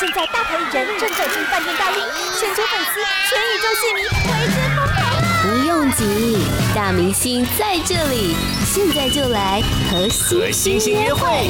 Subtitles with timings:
[0.00, 2.02] 现在大牌艺人正走进饭店大厅，
[2.40, 4.98] 全球粉丝、全宇宙戏迷为之疯狂。
[5.42, 6.38] 不用急，
[6.74, 8.34] 大明星在这里，
[8.66, 10.08] 现在就来和
[10.50, 11.48] 星星约会。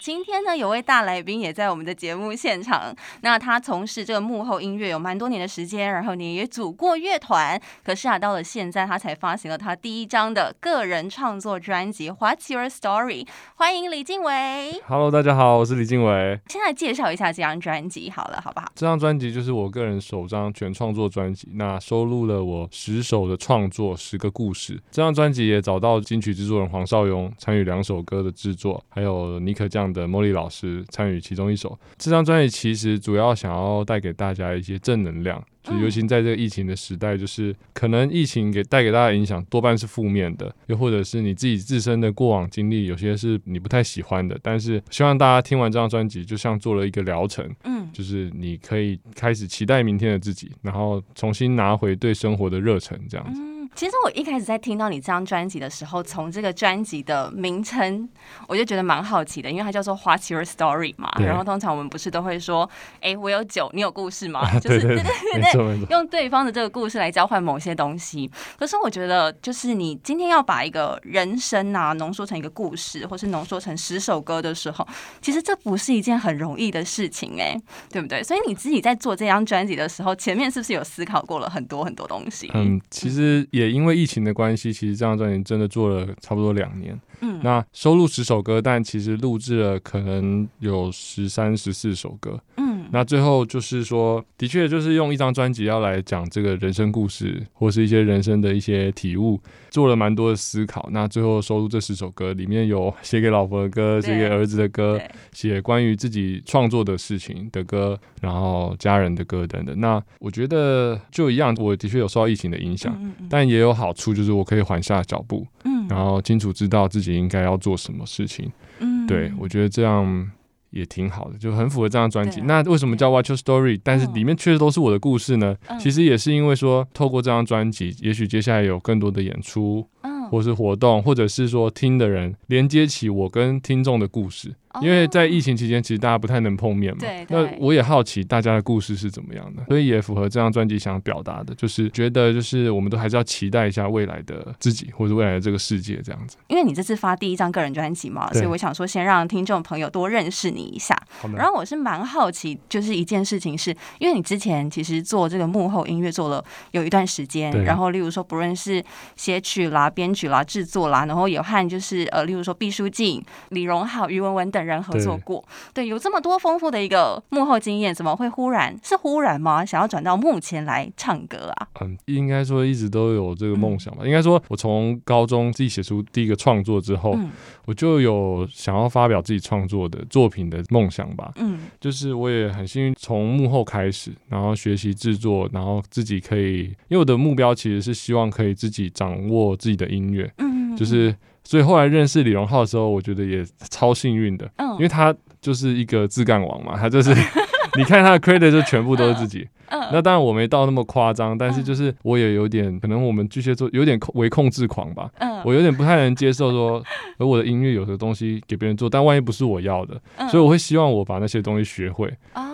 [0.00, 2.90] 今天呢，有位大来宾也在我们的节目现场。
[3.20, 7.60] 那他从事这个幕后音乐有蛮多年的时间，然后你也组过乐团。
[7.84, 13.24] 可是啊，到了现在，他才发行了他第一张的个人创作专辑《What's Your Story》。
[13.56, 14.80] 欢迎李静伟。
[14.86, 16.40] Hello，大家好，我是李静伟。
[16.48, 18.72] 先来介绍一下这张专辑好了，好不好？
[18.74, 24.80] 这张专辑就是我个人首张全创作专辑，那收录了我十首的创作，十个故事。
[24.90, 31.76] 这张专辑也找到金曲制作人黄少勇参与两首歌的制作，还有尼可酱的茉莉老师参与其中一首。
[31.98, 44.38] 这张专辑其实主要想要带给大家一些正能量，就尤其在这个疫情的时代，就是可能疫情给带给大家的影响多半是负面的，又或者是你自己自身的过往经历，有些是你不太喜欢的。
[44.42, 53.51] 但是希望大家听完这张专辑，就像做了一个疗程，嗯，就是你可以开始期待明天的自己，然后重新拿回对生活的热忱，这样子。
[53.74, 58.08] 其实我一开始在听到你这张专辑的时候，从这个专辑的名称，
[58.46, 61.10] 我就觉得蛮好奇的，因为它叫做 What's Your Story 嘛。
[61.18, 62.68] 然后通常我们不是都会说，
[63.00, 64.40] 哎，我有酒，你有故事吗？
[64.40, 68.30] 啊、 就是对对对对，用对方的这个故事来交换某些东西。
[68.58, 74.86] 可是我觉得，就是你今天要把一个人生啊浓缩成一个故事，或是浓缩成十首歌的时候，
[75.22, 77.58] 其实这不是一件很容易的事情，哎，
[77.90, 78.22] 对不对？
[78.22, 82.50] 所以你自己在做这张专辑的时候，前面是不是有思考过了很多很多东西？
[82.52, 83.61] 嗯，其实也。
[83.62, 87.00] 也因为疫情的关系，其实这张专辑真的做了差不多两年。
[87.20, 92.38] 嗯，那收录十首歌，但其实录制了可能有十三、十四首歌。
[92.56, 99.40] 嗯，那最后就是说，的确就是用一张专辑要来讲这个人生故事，或是一些人生的一些体悟，
[99.70, 100.90] 做了蛮多的思考。
[100.92, 105.00] 那最后收录这十首歌，里面有写给老婆的歌，写给儿子的歌，
[105.32, 109.80] 写关于自己创作的事情的歌，然后家人的歌等等。
[109.80, 117.12] 那我觉得就一样，我的确有受到疫情的影响，嗯嗯，但也有好处，就是我可以缓下脚步，嗯，然后清楚知道自己。
[117.12, 118.50] 应该要做什么事情？
[118.80, 120.30] 嗯，对，我觉得这样
[120.72, 122.40] 也挺好的，就很符合这张专辑。
[122.40, 123.80] 那为什么叫 What's Your Story？
[123.84, 125.56] 但是里面确实都是我的故事呢？
[125.78, 129.86] 其实也是因为说，透过这张专辑，也许接下来有更多的演出，
[130.30, 134.54] 或是活动，或者是说听的人连接起我跟听众的故事。
[134.80, 136.98] 因为在疫情期间，其实大家不太能碰面嘛。
[137.00, 137.26] 对。
[137.28, 146.36] 那我也好奇大家的故事是怎么样的，所以也符合这张专辑想表达的，就是觉得就是我们都还是要期待一下未来的自己，或者未来的这个世界这样子。
[146.48, 150.96] 因为你这次发第一张个人专辑嘛，所以我想说先让听众朋友多认识你一下。
[151.36, 158.82] 然后我是蛮好奇，就是一件事情是，因为你之前其实做这个幕后音乐做了有一段时间，然后例如说不论是
[159.16, 169.64] 写曲啦、编曲啦、制作啦，然后有和就是呃，例如说毕书尽、李荣浩、于文文等人合作过，对，对，有这么多丰富的一个幕后经验，怎么会忽然是忽然吗？
[169.64, 171.68] 想要转到幕前来唱歌啊？
[171.80, 174.00] 嗯，应该说一直都有这个梦想吧。
[174.02, 177.30] 嗯、应该说，我从高中自己写出第一个创作之后，嗯、
[177.64, 181.32] 我就有想要发表自己创作的作品的梦想吧。
[181.36, 190.30] 嗯，就是我也很幸运从幕后开始，然后学习制作，然后自己可以，因为我的目标其实是希望可以自己掌握自己的音乐。
[190.38, 191.14] 嗯，就是。
[191.44, 197.10] 所以后来认识李荣浩的时候，我觉得也超幸运的，因为他就是一个自干王嘛，他就是
[197.76, 199.48] 你看他的 credit 就全部都是自己。
[199.92, 205.42] 那当然我没到那么夸张，但是就是我也有点，可能我们巨蟹座有点控为控制狂吧，嗯。
[205.44, 206.80] 我有点不太能接受说，
[207.18, 210.00] 而我的音乐有的东西给别人做，但万一不是我要的，
[210.30, 212.08] 所以我会希望我把那些东西学会。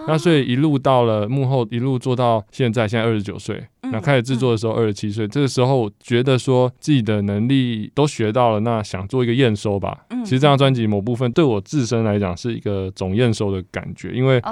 [0.06, 3.62] 那所以一路到了幕后，一路做到现在，现在二十九岁。
[3.90, 10.04] 那开始制作的时候，二十七岁，这个时候觉得说自己的能力都学到了，那想做一个验收吧。
[10.10, 10.24] 嗯。
[10.24, 14.42] 其实这张专辑某部分对我自身来讲是一个总验收的感觉，因为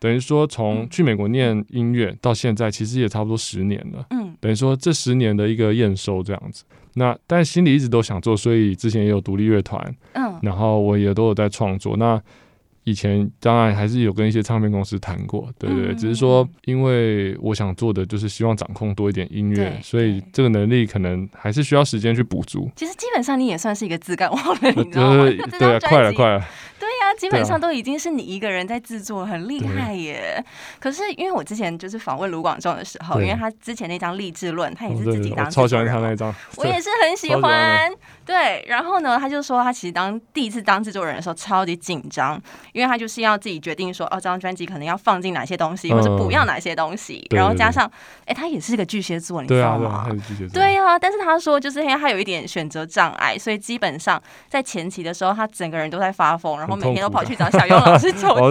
[0.00, 4.06] 等于说从去美国念音乐到现在，其实也差不多十年了。
[4.10, 6.64] 嗯等于说这十年的一个验收这样子。
[6.94, 11.96] 那但心里一直都想做，所以之前也有独立乐团，嗯然后我也都有在创作。
[11.96, 12.20] 那
[12.84, 22.68] 以前当然还是有跟一些唱片公司谈过，对对，对，只是说因为我想做的就是希望掌控多一点音乐，所以这个能力可能还是需要时间去补足。
[22.74, 25.24] 其实基本上你也算是一个自干王了，你知道吗？
[25.60, 26.44] 对啊，快了快了。
[26.78, 30.42] 对呀，基本上都已经是你一个人在制作，很厉害耶。
[30.78, 37.90] 可是因为我之前就是访问卢广仲的时候，因为他之前那张《励志论》，他也是自己当， 超喜欢他那张，我也是很喜欢。
[38.24, 42.40] 对，然后呢，他就说他其实当第一次当制作人的时候超级紧张，
[42.72, 47.26] 因为他就是要自己决定说，哦，这张专辑可能要放进哪些东西，或者不要哪些东西。
[47.30, 47.90] 然后加上，
[48.26, 50.06] 哎，他也是个巨蟹座，你知道吗？
[50.52, 58.34] 对啊，但是他说就是因为他有一点选择障碍，所以基本上在前期的时候，他整个人都在发疯，然后每天天都跑去找小优老师 求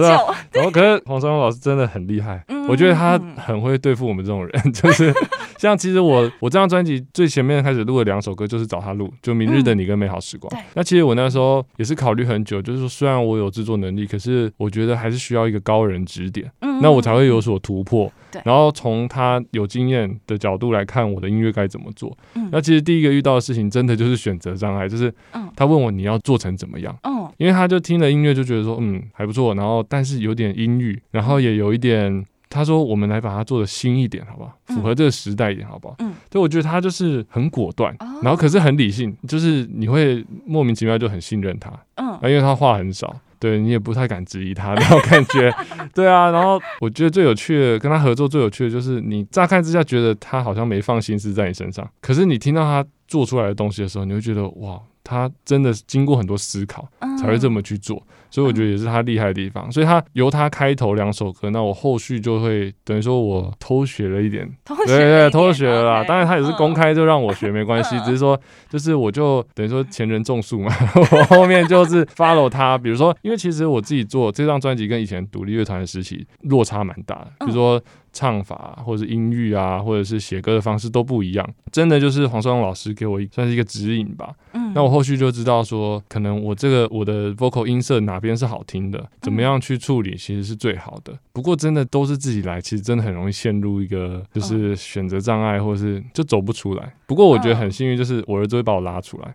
[0.52, 5.12] 然后可是黄少勇老师真的很厉害，我觉得他很会对付我们这种人， 就是
[5.58, 10.50] 像其实我我这张专辑最前面开始录的两首歌，就是找他录，就《明日的你》跟《美好时光》。
[10.74, 16.50] 那其实我那时候也是考虑很久，就是说虽然我有制作能力，可是我觉得还是需要一个高人指点，
[16.80, 18.10] 那我才会有所突破。
[18.44, 22.16] 然后从他有经验的角度来看我的音乐该怎么做。
[22.50, 25.12] 那其实第一个遇到的事情，真的就是选择障碍，就是
[25.54, 26.96] 他问我你要做成怎么样？
[27.36, 34.52] 因为他就听了音乐就觉得说嗯还不错，然后但是有点阴郁，然后也有一点，他说我们来把它做的新一点，好不好？
[34.66, 35.96] 符合这个时代一点，好不好？
[36.00, 41.72] 嗯，所以我觉得他就是很果断，然后可是很理性，就是你会莫名其妙就很信任他。
[41.94, 43.16] 嗯，因为他话很少。
[43.38, 45.52] 对，你也不太敢质疑他那种感觉，
[45.92, 46.30] 对啊。
[46.30, 54.80] 然后我觉得最有趣的，跟他合作最有趣的就是，你乍看之下觉得他好像没放心思在你身上，可是你听到他做出来的东西的时候，你会觉得哇。
[55.04, 56.88] 他真的经过很多思考
[57.18, 58.00] 才会这么去做，
[58.32, 59.70] 所以我觉得也是他厉害的地方。
[59.70, 64.50] 所以他由他开头两首歌，那我后续就会等于说我偷学了一点，
[64.86, 66.04] 对对，偷学了啦。
[66.04, 68.36] 当然他也是公开就让我学没关系，只是说
[68.68, 70.72] 就是我就等于说前人种树嘛，
[71.12, 72.78] 我后面就是 follow 他。
[72.78, 77.80] 比如说，因为其实我自己做这张专辑跟以前独立乐团的时期落差蛮大的，比如说。
[78.14, 84.34] 唱法或者是音域啊，或者是写歌的方式都不一样，真的就是黄双龙老师给我算是一个指引吧。
[84.72, 91.16] 嗯，那我后续就知道说，可能我这个我的 vocal 音色哪边是好听的，怎么样去处理其实是最好的。
[91.32, 96.94] 不过真的都是自己来，其实真的很容易陷入一个就是选择障碍，或者是就走不出来。
[97.06, 99.34] 不过我觉得很幸运，就是我儿子会把我拉出来。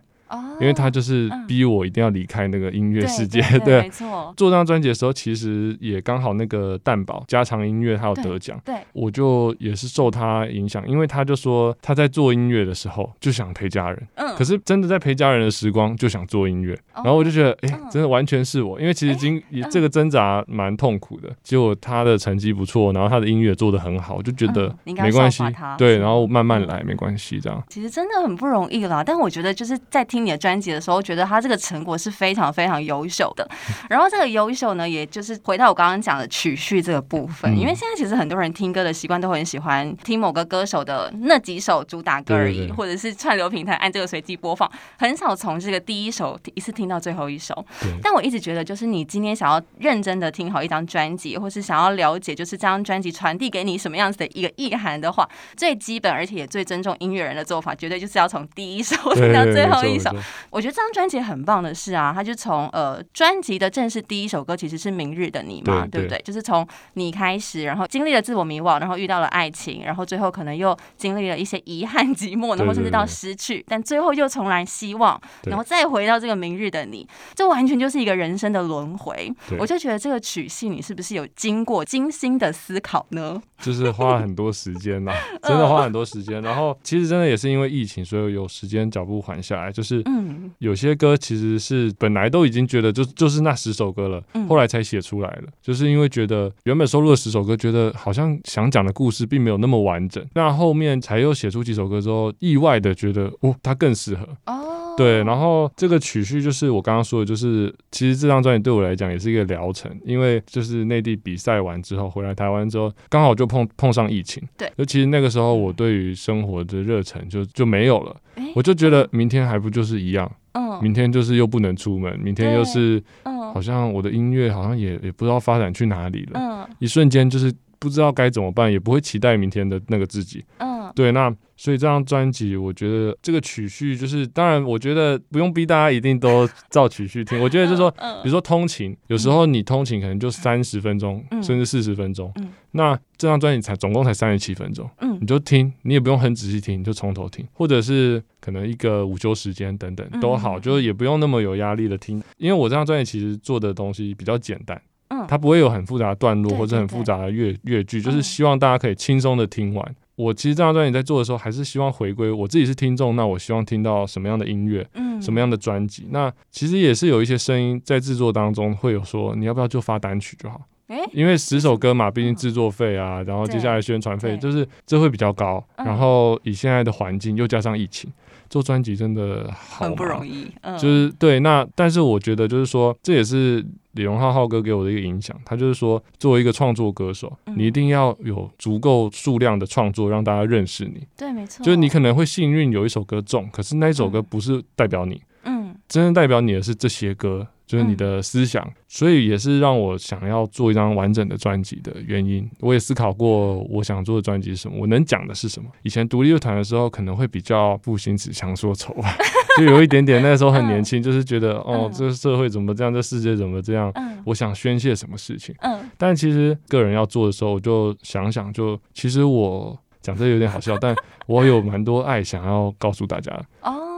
[0.60, 4.32] 因为他就是逼我一定要离开那个音乐世界， 对，没错。
[4.36, 25.42] 做这张专辑的时候，其实也刚好那个蛋堡加长音乐他有得奖，对，我就也是受他影响，因为他就说他在做音乐的时候就想陪家人，嗯，可是真的在陪家人的时光就想做音乐，然后我就觉得，哎，真的完全是我，因为其实经这个挣扎蛮痛苦的，结果他的成绩不错，然后他的音乐做得很好，我就觉得没关系，
[25.76, 27.62] 对，然后慢慢来没关系，这样。
[27.68, 33.48] 其实真的很不容易啦，但我觉得就是在听你的专辑的时候，觉得他这个成果是非常非常优秀的。
[33.88, 47.64] 然后这个优秀呢，也就是回到我刚刚讲的曲序这个部分，因为现在其实很多人听歌的习惯都很喜欢听某个歌手的那几首主打歌而已，或者是串流平台按这个随机播放，很少从这个第一首一次听到最后一首。
[48.02, 60.07] 但我一直觉得，就是你今天想要认真的听好一张专辑，或是想要了解就是这张专辑传递给你什么样子的一个意涵的话，最基本而且也最尊重音乐人的做法，绝对就是要从第一首听到最后一首。
[60.50, 66.22] 我觉得这张专辑很棒的是啊，他就从呃专辑的正式第一首歌其实是《明日的你》嘛，对，对不对？
[66.24, 79.32] 就是从你开始，然后经历了自我迷惘，然后遇到了爱情，然后最后可能又经历了一些遗憾、 寂寞，然后甚至到失去，但最后又重燃希望，然后再回到这个明日的你，这完全就是一个人生的轮回。
[79.58, 83.40] 我就觉得这个曲系你是不是有经过精心的思考呢？
[83.58, 85.12] 就是花很多时间呐，
[85.42, 86.40] 真的花很多时间。
[86.42, 104.26] 然后其实真的也是因为疫情，所以有时间脚步缓下来，就是嗯，有些歌其实是本来都已经觉得就就是那十首歌了，后来才写出来了，就是因为觉得原本收录的十首歌，觉得好像想讲的故事并没有那么完整，那后面才又写出几首歌之后，意外的觉得哦，它更适合。
[104.46, 104.77] 哦。
[104.98, 118.16] 对，然后这个曲序就是我刚刚说的，就是其实这张专辑对我来讲也是一个疗程，因为就是内地比赛完之后回来台湾之后，刚好就碰碰上疫情，对，尤其实那个时候我对于生活的热忱就就没有了，
[118.54, 130.67] 我就觉得明天还不就是一样，嗯，明天就是又不能出门，明天又是，嗯，好像我的音乐好像也也不知道发展去哪里了，嗯，一瞬间就是不知道该怎么办，也不会期待明天的那个自己，嗯，
[130.98, 131.32] 对，那。
[131.60, 137.36] 所以这张专辑，我觉得这个曲序就是，当然，我觉得不用逼大家一定都照曲序听。
[137.40, 142.32] 我觉得就是说，比如说通勤，有时候你通勤可能就三十分钟，甚至四十分钟。
[142.70, 144.88] 那这张专辑才总共才三十七分钟，
[145.20, 152.22] 你就听，你也不用很仔细听，你就从头听，或者是可能一个午休时间等等都好，就是也不用那么有压力的听。
[152.36, 154.80] 因为我这张专辑其实做的东西比较简单，
[155.26, 159.96] 它不会有很复杂的段落或者很复杂的乐乐句，就是希望大家可以轻松的听完。
[160.18, 166.08] 我其实这张专辑在做的时候，还是希望回归我自己是听众，那我希望听到什么样的音乐，嗯，什么样的专辑。
[166.10, 170.60] 那其实也是有一些声音在制作当中会有说，你要不要就发单曲就好？
[170.88, 175.64] 诶，因为十首歌嘛，毕竟制作费啊，然后接下来宣传费，就是这会比较高。
[175.76, 178.10] 然后以现在的环境，又加上疫情，
[178.50, 180.50] 做专辑真的很不容易。
[180.80, 183.64] 就是对，那但是我觉得就是说，这也是。
[183.98, 191.04] 李荣浩浩哥给我的一个影响，他就是说，作为一个创作歌手，你一定要有足够数量的创作，让大家认识你。
[191.16, 191.64] 对，没错。
[191.64, 195.20] 就是你可能会幸运有一首歌中，可是那一首歌不是代表你。
[195.42, 195.74] 嗯。
[195.88, 202.48] 真正代表你的是这些歌，就是你的思想，嗯、所以也是让我想要做一张完整的专辑的原因。
[202.60, 205.68] 我也思考过我想做的专辑是什么，我能讲的是什么。
[205.82, 209.16] 以前独立乐团的时候，可能会比较不行，只强说愁吧，
[209.58, 210.22] 就有一点点。
[210.22, 213.92] 那时候很年轻，就是觉得哦，这个社会怎么这样，这世界怎么这样，
[214.24, 215.54] 我想宣泄什么事情。
[215.96, 220.94] 但其实个人要做的时候，我就想想就，其实我讲这有点好笑，但
[221.26, 223.32] 我有蛮多爱想要告诉大家。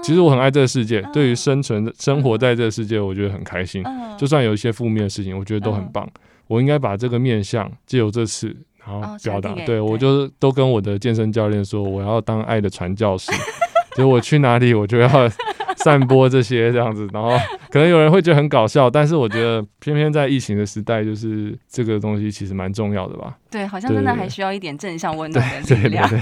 [0.02, 3.84] 其实我很爱这个世界，对于生存、生活在这个世界，我觉得很开心。
[4.16, 6.08] 就算有一些负面的事情，我觉得都很棒。
[6.46, 9.54] 我应该把这个面向借由这次，然后表达。
[9.66, 13.30] 对，我就都跟我的健身教练说，我要当爱的传教士。
[13.94, 15.08] 就我去哪里，我就要
[15.84, 17.08] 散播这些这样子。
[17.12, 17.30] 然后
[17.70, 23.36] 可能有人会觉得很搞笑，但是我觉得偏偏在疫情的时代，就是这个东西其实蛮重要的吧。
[23.50, 26.06] 对，好像真的还需要一点正向温暖的力量。
[26.10, 26.18] 对，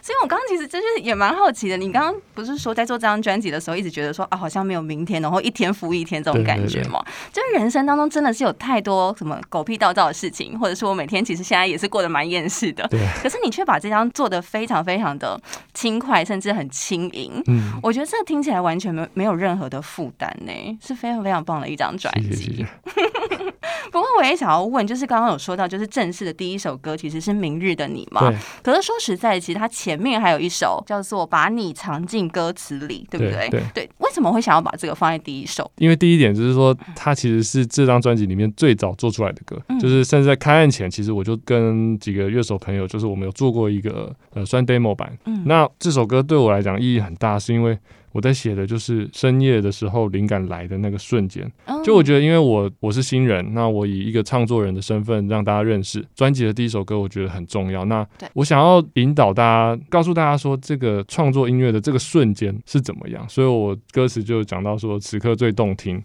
[0.00, 1.76] 所以我刚刚其实就是也蛮好奇的。
[1.76, 7.00] 你刚刚不是说在做这张专辑的时候，一直觉得说啊，好像没有明天，然后一天复一天这种感觉嘛？
[7.32, 12.86] 就是人生当中真的是有太多什么狗屁倒灶的事情，或者是我每天其实现在也是过得蛮厌世的。
[12.88, 13.00] 对。
[13.22, 15.40] 可是你却把这张做的非常非常的
[15.72, 17.30] 轻快，甚至很轻盈。
[17.46, 17.72] 嗯。
[17.80, 20.52] 我觉得这听起来完全没没有任何的负担呢，
[20.84, 22.34] 是非常非常棒的一张专辑。
[22.34, 22.66] 谢谢谢谢
[23.90, 28.30] 不过我也想要问，就是刚刚有说到，就是正式的第一首歌其实是《明日的你》嘛。
[28.30, 28.38] 对。
[28.62, 33.50] 可是说实在，其实它前面还有一首叫做《把你藏进歌词里》，对不对？
[33.50, 33.62] 对，对。
[33.74, 33.90] 对。
[33.98, 35.70] 为什么会想要把这个放在第一首？
[35.76, 45.12] 因为第一点就是说，它其实是这张专辑里面最早做出来的歌，嗯、就是甚至在开案前，其实我就跟几个乐手朋友，就是我们有做过一个呃算 demo 版。
[45.26, 45.42] 嗯。
[45.44, 47.78] 那这首歌对我来讲意义很大，是因为。
[48.12, 51.50] 我在写的就是深夜的时候灵感来的那个瞬间，
[51.82, 57.84] 就我觉得，因为我我是新人，那我以一个创作人的身份让大家认识专辑的第一首歌，我觉得很重要。
[57.86, 66.02] 那我想要引导大家，告诉大家说这个创作音乐的这个瞬间是怎么样，所以我歌词就讲到说此刻最动听。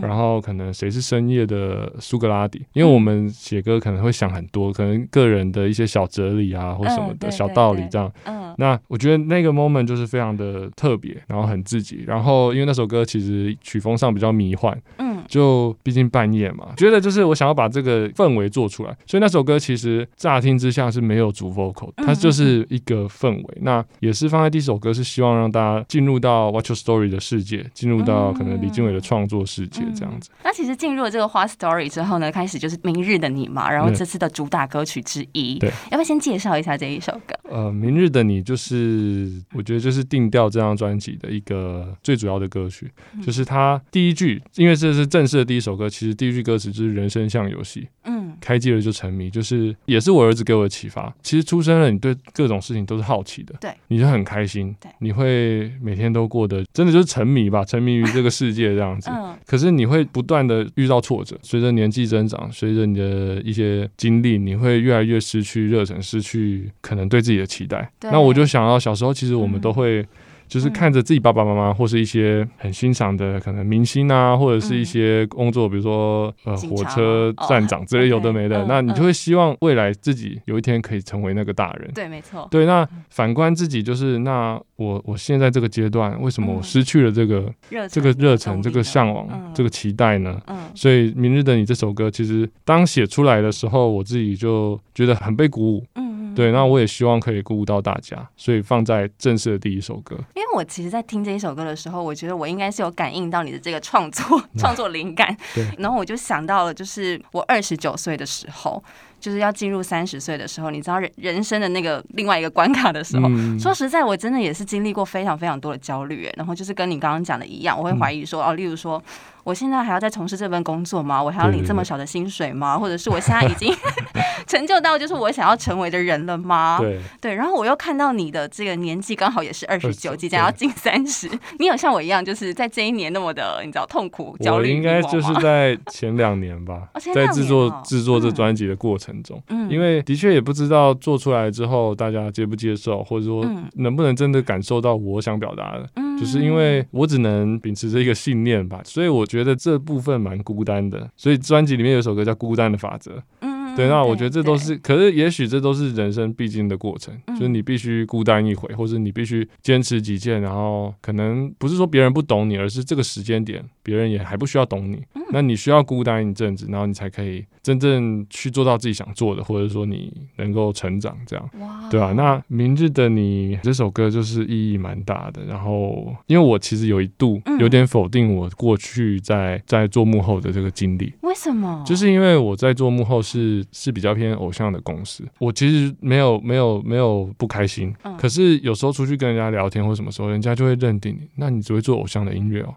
[0.00, 2.64] 然后可能谁是深夜的苏格拉底？
[2.72, 8.10] 因为我们写歌可能会想很多，可能个人的一些小哲理啊，或什么的小道理这样。
[8.24, 12.04] 嗯，那我觉得那个 moment 就是非常的特别，然后很自己。
[12.06, 14.80] 然后因为那首歌其实曲风上比较迷幻。
[14.98, 15.09] 嗯。
[15.30, 23.58] 就毕竟半夜嘛，觉得就是我想要把这个氛围做出来，所以那首歌其实乍听之下是没有主 vocal，它就是一个氛围。
[23.62, 30.30] 那也是放在第一首歌，是希望让大家进入到 Watch Your Story 的世界，进入到可能李经纬的创作世界这样子。
[30.42, 37.34] 那其实进入了这个花 Story 之后呢，开始就是明日的你嘛，然后这次的主打歌曲之一，对，要不要先介绍一下这一首歌？
[37.48, 42.90] 呃，明日的你就是我觉得就是定调这张专辑的一个最主要的歌曲，
[43.24, 51.12] 就是它第一句，因为这是正式的第一首歌，其实第一句歌词就是“人生像游戏”，嗯，开机了就沉迷，就是也是我儿子给我的启发。
[51.22, 59.10] 其实出生了，你对各种事情都是好奇的，对，你就很开心，对，你会每天都过得真的就是沉迷吧， 沉迷于这个世界这样子。
[59.10, 67.90] 嗯，可是你会不断的遇到挫折，随着年纪增长，随着你的一些经历，你会越来越失去热忱，失去可能对自己的期待。
[68.02, 70.06] 那我就想到小时候，其实我们都会。
[70.50, 81.88] 就是看着自己爸爸妈妈或是一些很欣赏的可能明星啊，或者是一些工作，比如说呃火车站长之类有的 没的，那你就会希望未来自己有一天可以成为那个大人。
[81.94, 82.48] 对，没错。
[82.50, 87.52] 对，那反观自己，就是那我我现在这个阶段，为什么我失去了这个
[87.90, 90.40] 这个热忱、这个向往、这个期待呢？
[90.74, 95.84] 所以《明日的你》这首歌，其实当写出来的时候，我自己就觉得很被鼓舞。
[95.96, 100.16] 嗯对，那我也希望可以鼓舞到大家，所以放在正式的第一首歌。
[100.36, 105.36] 因为我其实，在听这一首歌的时候，我觉得我应该是有感应到你的这个创作创作灵感。
[105.54, 108.82] 对，然后我就想到了，就是我二十九岁的时候。
[109.20, 116.28] 就是要进入三十岁的时候，你知道人人生的那个另外一个关卡的时候，嗯、说实在，我真的也是经历过非常非常多的焦虑。
[116.36, 119.02] 然后就是跟你刚刚讲的一样，我会怀疑说，哦，例如说，
[119.44, 121.22] 我现在还要再从事这份工作吗？
[121.22, 122.76] 我还要领这么少的薪水吗？
[122.80, 123.74] 或者是我现在已经
[124.46, 126.78] 成就到就是我想要成为的人了吗？
[126.80, 127.34] 对对。
[127.34, 134.70] 然后我又看到你的这个年纪刚好也是二十九，即将要进三十，你有像我一样，就是在这一年那么的你知道痛苦焦虑？
[134.70, 139.09] 我应该就是在前两年吧，在制作制作这专辑的过程。
[139.22, 145.88] 中，因为的确也不知道做出来之后大家接不接受，或者说能不能真的感受到我想表达的，
[146.18, 151.10] 就是因为我只能秉持着一个信念吧，所以我觉得这部分蛮孤单的。
[151.16, 171.50] 所以专辑里面有首歌叫《孤单的法则》，嗯，对，那我觉得这都是，可是也许这都是人生必经的过程，就是你必须孤单一回，或者你必须坚持己见，然后可能不是说别人不懂你，而是这个时间点别人也还不需要懂你，那你需要孤单一阵子，然后你才可以真正去做到自己想做的，或者说你能够成长，这样，
[171.90, 172.12] 对啊？
[172.12, 181.82] 那明日的你这首歌就是意义蛮大的，然后因为我其实有一度有点否定我过去在在做幕后的这个经历，为什么？
[181.86, 192.74] 就是因为我在做幕后是是比较偏偶像的公司，我其实没有没有没有不开心，可是有时候出去跟人家聊天或什么时候，人家就会认定你，那你只会做偶像的音乐哦。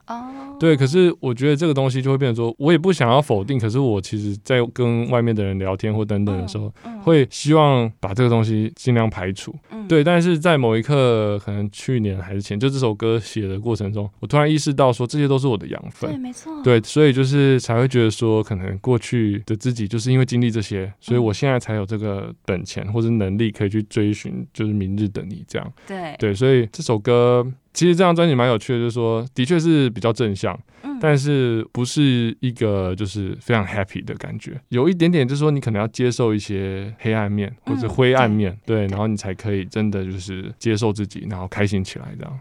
[0.63, 9.53] 对，可是我觉得这个东西就会变成说，我也不想要否定，可是我其实，在跟外面的人聊天或等等的时候，会希望把这个东西尽量排除。
[9.89, 16.10] 对，但是在某一刻，可能去年还是前，就这首歌写的过程中，我突然意识到说，这些都是我的养分。
[16.10, 16.63] 对，没错。
[16.63, 25.74] 对，所以就是才会觉得说，可能过去的自己就是因为经历这些，所以我现在才有这个本钱或者能力可以去追寻，就是明日的你这样。
[25.86, 27.46] 对对，所以这首歌。
[27.73, 42.39] 其实这张专辑蛮有趣的，就是说，的确是比较正向，嗯，但是不是一个就是非常 happy 的感觉，有一点点就是说，你可能要接受一些黑暗面或者灰暗面，嗯，对，对，然后你才可以真的就是接受自己，然后开心起来这样。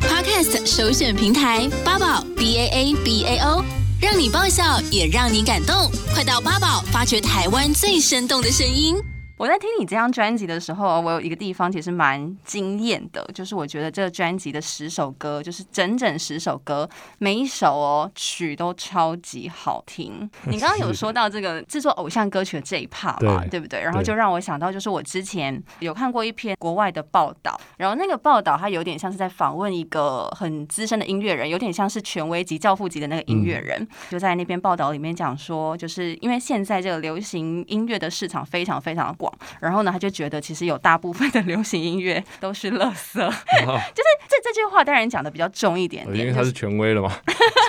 [0.00, 3.62] Podcast 首选平台八宝 B A A B A O，
[4.00, 8.96] 让你爆笑也让你感动，快到八宝发掘台湾最生动的声音。
[9.42, 20.30] 我在听你这张专辑的时候，我有一个地方其实蛮惊艳的，就是我觉得这个专辑的十首歌，就是整整十首歌，每一首哦曲都超级好听。
[20.46, 23.80] 你刚刚有说到这个制作偶像歌曲的这一 part 嘛，对，不对？
[23.80, 39.50] 然后就让我想到，就是我之前有看过一篇国外的报道，然后那个报道它有点像是在访问一个很资深的音乐人，有点像是权威级、教父级的那个音乐人，嗯、就在那篇报道里面讲说，就是因为现在这个流行音乐的市场非常非常的广。
[39.60, 47.10] 然后呢，他就觉得其实有大部分的流行音乐都是垃圾， 就是这这句话当然讲的比较重一点点，因为他是权威了嘛，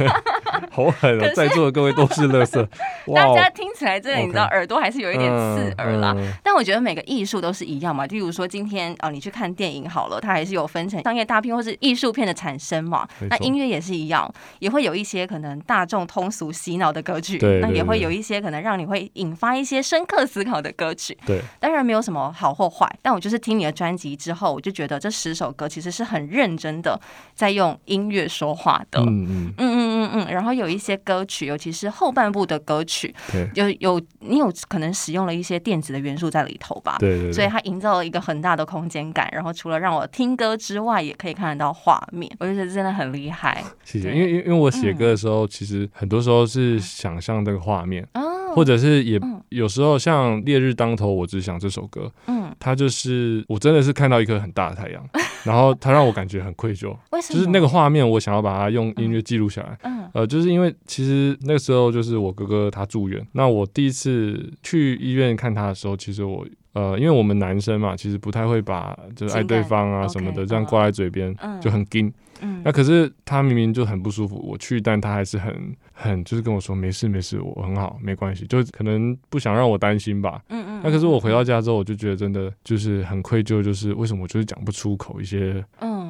[0.71, 1.31] 好狠哦！
[1.35, 2.67] 在座的各位都是垃圾，
[3.13, 6.15] 大家听起来真的你知道耳朵还是有一点刺耳啦。
[6.43, 13.07] 但我觉得每个艺术都是一样嘛，例如说今天啊，你去看电影好了，它还是有分成商业大片或是艺术片的产生嘛。
[13.29, 21.41] 那音乐也是一样，也会有一些可能大众通俗洗脑的歌曲，那也会有一些可能让你会引发一些深刻思考的歌曲，对。
[21.59, 26.99] 当然没有什么好或坏，但我就是听你的专辑之后，我就觉得这十首歌其实是很认真的
[27.33, 28.99] 在用音乐说话的。
[29.01, 30.27] 嗯嗯嗯嗯嗯。
[30.31, 33.13] 然后有一些歌曲，尤其是后半部的歌曲，
[33.55, 36.97] 有有你有可能使用了一些电子的元素在里头吧？
[36.99, 37.33] 对对对。
[37.33, 39.29] 所以它营造了一个很大的空间感。
[39.31, 43.63] 然后除了让我听歌之外，也可以看得到画面，我就觉得真的很厉害。
[43.83, 44.13] 谢谢。
[44.13, 48.07] 因为因为我写歌的时候，其实很多时候是想象这个画面。
[48.55, 55.07] 或者是也有时候像烈日当头，我只想这首歌，嗯，它就是我真的是看到一颗很大的太阳，
[55.43, 57.39] 然后它让我感觉很愧疚， 为什么？
[57.39, 72.11] 就是那个画面，我想要把它用音乐记录下来，嗯，呃，就是因为其实那个时候就是我哥哥他住院，那我第一次去医院看他的时候，其实我呃，因为我们男生嘛，其实不太会把就是爱对方啊什么的这样挂在嘴边，就很硬。
[72.41, 80.41] 嗯，那可是他明明就很不舒服，我去，但他还是很很就是跟我说没事没事，我很好，没关系，就可能不想让我担心吧。
[80.49, 80.81] 嗯嗯。
[80.83, 85.63] 那可是我回到家之后，我就觉得真的就是很愧疚，就是为什么我就是讲不出口一些，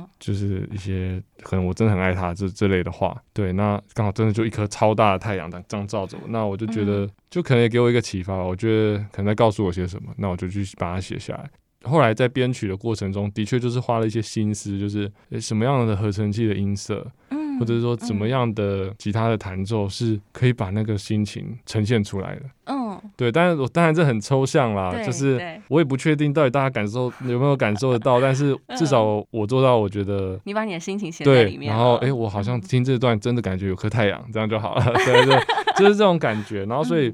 [0.04, 3.16] 嗯，就是一些可能我真的很爱他这这类的话。
[3.34, 8.44] 对，那刚好真的就一颗超大的太阳这样照着我，那我就觉得就可能也给我一个启发吧。
[8.44, 11.50] 我觉得可能在告诉我些什么，那我就去把它写下来。
[11.86, 15.12] 后来在编曲的过程中，的确就是花了一些心思，就是
[15.42, 23.32] 什么样的合成器的音色，嗯，或者是说怎么样的吉他的弹奏是可以把那个心情呈现出来的，嗯，对。
[23.32, 35.38] 但是我当然这很抽象啦，就是我也不确定到底大家感受有没有感受得到，但是 至少我做到，我觉得你把你的心情写在里面，然后哎，我好像听这段真的感觉有颗太阳，这样就好了， 对对，
[35.78, 36.66] 就是这种感觉。
[36.66, 37.14] 然后所以，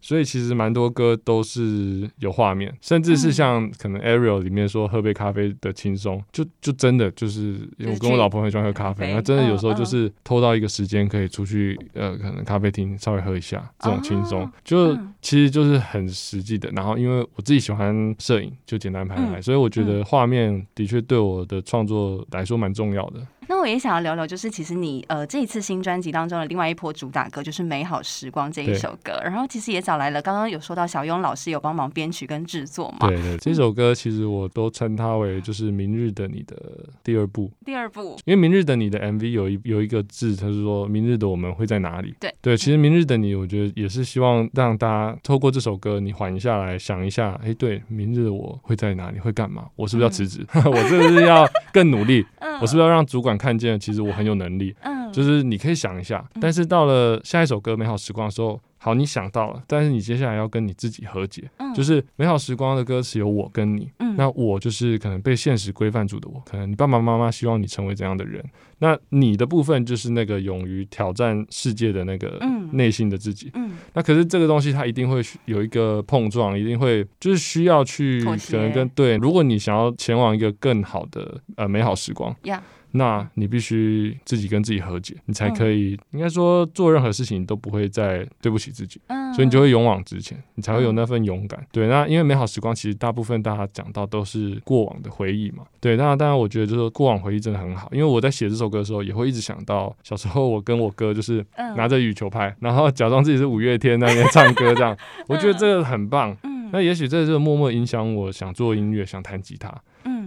[0.00, 7.40] 所以其实蛮多歌都是有画面，甚至是像可能 Ariel 里面说喝杯咖啡的轻松，就就真的就是
[7.78, 14.85] 因为我跟我老婆很喜欢喝咖啡，那真的有时候就是偷到一个时间可以出去呃，可能咖啡厅稍微喝一下，这种轻松就
[15.22, 16.68] 其实就是很实际的。
[16.70, 23.20] 然后因为我自己喜欢摄影，就简单拍拍，所以我觉得画面的确对我的创作来说蛮重要的。
[23.48, 33.08] 那我也想要聊聊，就是其实你呃这一次新专辑当中的另外一波主打歌就是《美好时光》这一首歌，然后其实也找来了刚刚有说到小雍老师有帮忙编曲跟制作嘛。
[33.08, 36.56] 对对，这首歌其实我都称它为就是《明日的你》的
[37.04, 37.50] 第二部。
[37.64, 42.14] 第二部，因为《明日的你》的 MV 有一有一个字，它是说“明日的我们会在哪里”。
[42.20, 49.66] 对对，其实《明日的你》我觉得也是希望让大家透过这首歌，你缓下来想一下，哎，对，明日的我会在哪里，会干嘛？
[49.76, 50.46] 我是不是要辞职？
[50.52, 52.24] 嗯、 我是不是要更努力？
[52.40, 54.74] 嗯、我是不是要让主管看见，其实我很有能力？
[54.80, 56.24] 嗯，就是你可以想一下。
[56.40, 58.60] 但是到了下一首歌《美好时光》的时候。
[58.78, 68.44] 好，你想到了，但是你接下来要跟你自己和解，嗯、就是美好时光的歌词有我跟你，嗯、那我就是可能被现实规范住的我，可能你爸爸妈妈希望你成为怎样的人，
[68.78, 72.38] 那你的部分就是那个勇于挑战世界的那个
[72.72, 82.32] 内心的自己，嗯嗯、那可是这个东西它一定会有一个碰撞，一定会就是需要去可能跟对，如果你想要前往一个更好的呃美好时光。
[82.44, 82.60] Yeah.
[82.96, 89.00] 那你必须自己跟自己和解，你才可以，应该说做任何事情都不会再对不起自己，
[89.34, 91.64] 所以你就会勇往直前，你才会有那份勇敢。
[91.72, 95.64] 对，那因为美好时光其实大部分大家讲到都是过往的回忆嘛。
[95.80, 101.44] 对，那当然我觉得就是过往回忆真的很好，因为我在写这首歌的时候也会一直想到小时候我跟我哥就是
[101.76, 104.96] 拿着羽球拍，然后假装自己是五月天那边唱歌这样，
[105.28, 106.36] 我觉得这个很棒。
[106.72, 109.72] 那也许这是默默影响我想做音乐，想弹吉他。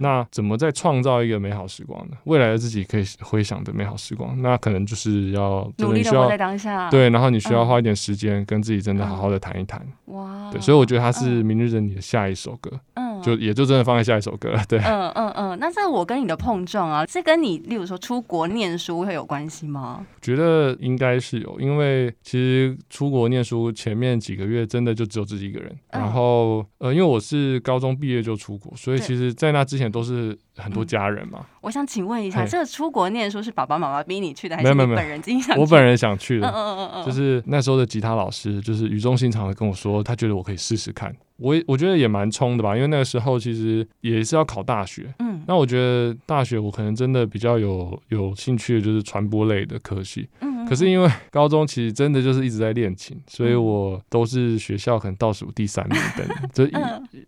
[0.02, 2.16] 那怎么再创造一个美好时光呢？
[2.24, 6.88] 未来的自己可以回想的美好时光，那可能就是要努力的活在当下。
[6.90, 9.80] 对，然后你需要花一点时间跟自己真的好好的谈一谈。
[10.06, 12.70] 哇，对，所以我觉得它是明日的你的下一首歌。
[12.94, 14.54] 嗯，就也就真的放在下一首歌。
[14.68, 15.58] 对，嗯嗯嗯。
[15.58, 20.06] 那这我跟你的碰撞啊，这跟你例如说出国念书会有关系吗？
[20.20, 25.76] 觉得应该是有，因为其实出国念书前面几个月真的就只有自己一个人。
[25.92, 31.38] 然后呃，因为我是高中毕业就出国，所以其实在那之前都是很多家人嘛。
[31.40, 35.60] 嗯、我想请问一下，这个出国念书是爸爸妈妈逼你去的，还是你本人自己想去？
[35.60, 36.48] 我本人想去的。
[36.48, 41.14] 嗯嗯嗯嗯，就是那时候的吉他老师，就是语重心长的跟我说，他觉得我可以试试看。
[41.36, 45.12] 我我觉得也蛮冲的吧，因为那个时候其实也是要考大学。
[45.20, 50.28] 嗯，那我觉得大学我可能真的比较有有兴趣的就是传播类的科系。
[50.42, 56.72] 嗯，可是因为高中其实真的就是一直在练琴，所以我都是学校可能倒数第三名等， 这一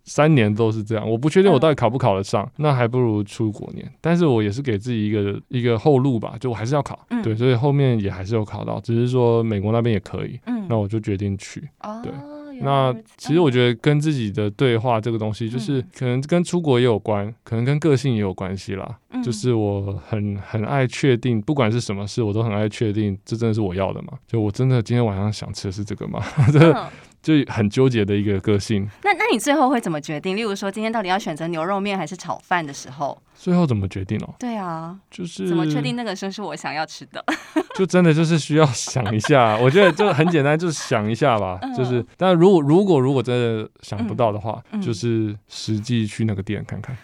[0.04, 1.10] 三年都是这样。
[1.10, 3.84] 我不确定我到底考不考得上，那还不如出国念。
[4.00, 7.04] 但是我也是给自己一个一个后路吧，就我还是要考。
[7.24, 10.38] 对，所以后面也还是有考到，只是说美国那边也可以。
[10.46, 11.68] 嗯，那我就决定去。
[12.00, 12.12] 对。
[12.60, 18.98] 那其实我觉得跟自己的对话这个东西，就是可能跟出国也有关，可能跟个性也有关系啦。
[19.22, 24.14] 就是我很很爱确定，不管是什么事，我都很爱确定，这真的是我要的吗？
[24.26, 26.22] 就我真的今天晚上想吃的是这个吗？
[27.22, 28.88] 就很纠结的一个个性。
[29.02, 30.36] 那那你最后会怎么决定？
[30.36, 34.34] 例如说，今天到底要选择牛肉面还是炒饭的时候，最后怎么决定哦？
[34.38, 37.24] 对啊，就是怎么确定那个生是我想要吃的？
[37.76, 39.56] 就真的就是需要想一下。
[39.62, 41.58] 我觉得就很简单，就是想一下吧。
[41.76, 46.96] 就是，但如果如果如果真的想不到的话，就是实际去那个店看看。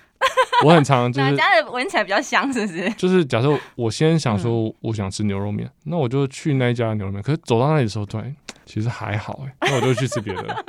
[0.64, 2.90] 我很常就是 家的闻起来比较香，是不是？
[2.94, 7.22] 就是假设我先想说我想吃牛肉面，那我就去那一家牛肉面。
[7.22, 8.35] 可是走到那里的时候，对。
[8.68, 10.64] 其实还好哎，那我就去吃别的。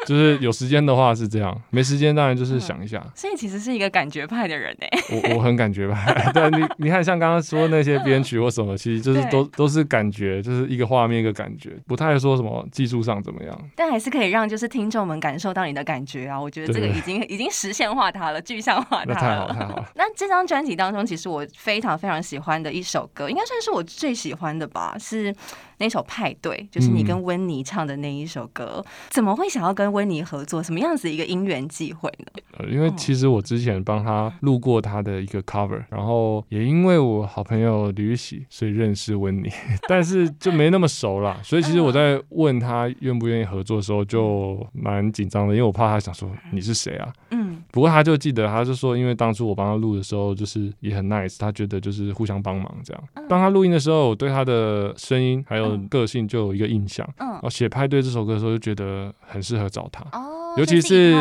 [0.06, 3.04] 就是有时间的话是这样，没时间当然就是想一下。
[3.14, 4.88] 所以其实是一个感觉派的人哎。
[5.10, 13.58] 我我很感觉派， 对，你你看像刚刚说那些编曲或什么，其实就是都都是感觉，就是一个画面一个感觉，不太说什么技术上怎么样。
[13.74, 16.40] 但还是可以让就是听众们感受到你的感觉啊！
[16.40, 19.14] 我觉得这个已经已经实现化它了，具象化它了。
[19.14, 19.88] 那太好太好了。
[19.96, 25.34] 那这张专辑当中，其实我非常非常喜欢的一首歌，应该算是我最喜欢的吧，是。
[25.82, 30.62] 那首派对就是你跟温妮唱的那一首歌，嗯、怎么会想要跟温妮合作？
[30.62, 32.42] 什么样子一个因缘际会呢？
[32.58, 39.48] 呃，因为其实我之前帮他录过他的一个 cover，然后也因为我好朋友李玉玺，所以认识温妮，
[39.88, 41.38] 但是就没那么熟啦。
[41.44, 47.12] 所以其实我在问他愿不愿意合作的时候，就蛮紧张的，因为我怕他想说你是谁啊？
[47.30, 47.62] 嗯。
[47.72, 53.02] 不过他就记得，他就说，因为当初我帮他录的时候，就是也很 nice，他觉得就是互相帮忙这样。
[53.28, 55.70] 当他录音的时候，我对他的声音还有。
[55.88, 60.04] 个性就有一个印象，嗯，然后写派对这首歌的时候就觉得很适合找他，
[60.56, 61.14] 尤其是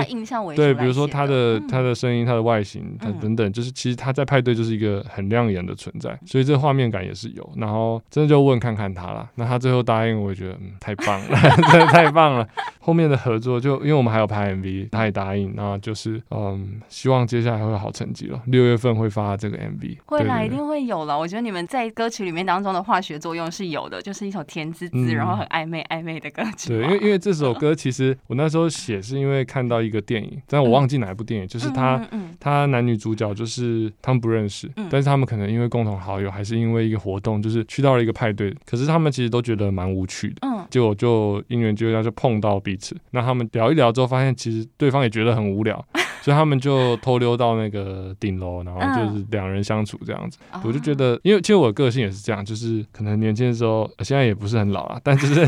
[0.56, 7.50] 对，比如说他的他的声音、他的外形，他等等，就是其实他在派对就是一个很亮眼的存在，所以这画面感也是有。
[7.58, 11.40] 然后真的就问看看他了，那他最后答应，我也觉得嗯，太棒了，
[11.72, 12.48] 真的太棒了。
[12.80, 18.42] 后面的合作就因为我们还有拍 MV，他也答应，那就是嗯，希望接下来会有好成绩了。
[18.48, 21.18] 六月份会发这个 MV，会啦一定会有了。
[21.18, 26.70] 我觉得你们在歌曲里面当中的化学作用是有的，就是一首甜滋滋，然后很暧昧暧昧的歌曲。
[26.70, 32.02] 对，因为因为这首 歌其实我那时候写是因为看到一个电影，但我忘记哪一部电影，就是他
[32.40, 45.86] 他男女主角就是他们不认识，但是他们可能因为共同好友，还是因为一个活动，就是去到了一个派对，可是他们其实都觉得蛮无趣的，嗯，结果就因缘际会就碰到彼此，那他们聊一聊之后，发现其实对方也觉得很无聊。
[46.22, 50.38] 所以他们就偷溜到那个顶楼，然后就是两人相处这样子。
[50.52, 55.48] 嗯、我就觉得，因为其实我的个性也是这样，就是可能年轻的时候，现在也不是很老啊，但就是。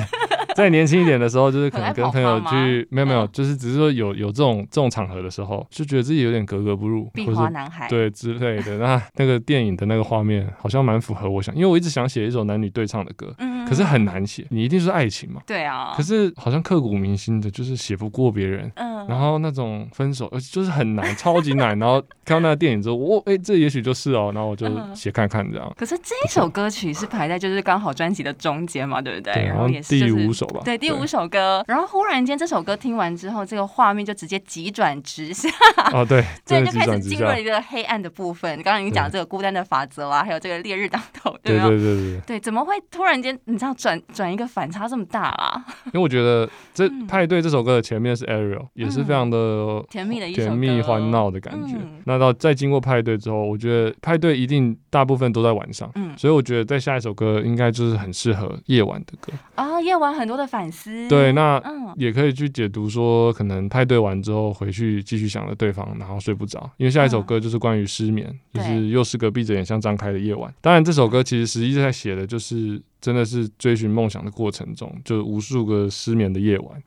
[0.62, 8.78] 再年轻一点的时候，就是可能跟朋友去，没有没有，就是只是说有有这种这种场合的时候，就觉得自己有点格格不入，壁花男孩对之类的。
[8.78, 13.34] 那那个电影的那个画面好像蛮符合我想，因为我一直想写一首男女对唱的歌，
[13.68, 15.94] 可是很难写，你一定是爱情嘛，对啊。
[15.96, 21.80] 可是好像刻骨铭心的，就是写不过别人，嗯，然后那种分手，而且就是很难，超级难。
[21.80, 25.74] 然后看到那个电影之后，我 哎，这也许就是哦，然后我就写看看这样。
[25.78, 29.34] 可是这一首歌曲是排在就是刚好专辑的中间嘛，对不对？
[29.34, 31.22] 对然后也是第五首吧，对，第五首。
[31.32, 35.48] 歌，然后忽然间这首歌听完之后，这个画面就直接急转直下。
[35.94, 38.54] 哦，对， 对，就开始进入了一个黑暗的部分。
[38.64, 41.78] 刚刚你讲这个孤单的法则啊，还有这个烈日当头，对不对？
[41.78, 45.66] 对对对对，怎么会突然间你知道转转一个反差这么大啦？
[45.88, 51.76] 因为我觉得这派对这首歌的前面是 Ariel，也是非常的甜蜜的一甜蜜欢闹的感觉。
[52.06, 61.08] 那到再经过派对之后，我觉得派对一定大部分都在晚上，嗯，所以我觉得在下一首歌应该就是很适合夜晚的歌啊，夜晚很多的反思。
[61.10, 61.62] 对，那
[61.98, 70.54] 也可以去解读说，可能派对完之后回去继续想着对方，然后睡不着，因为下一首歌就是关于失眠，就是又是个闭着眼像张开的夜晚。
[70.62, 72.82] 当然，这首歌其实实际在写的就是。
[73.02, 76.82] 真的是追寻梦想的过程中，就无数个失眠的夜晚。